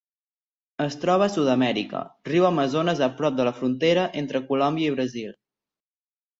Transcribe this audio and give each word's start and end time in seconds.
Es 0.85 0.95
troba 1.03 1.27
a 1.29 1.33
Sud-amèrica: 1.33 2.01
riu 2.31 2.49
Amazones 2.49 3.03
a 3.09 3.11
prop 3.21 3.39
de 3.43 3.47
la 3.51 3.55
frontera 3.61 4.09
entre 4.25 4.45
Colòmbia 4.51 4.91
i 4.93 4.99
Brasil. 4.99 5.41